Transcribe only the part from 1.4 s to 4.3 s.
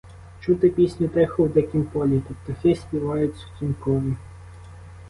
в Дикім полі– То птахи співають сутінкові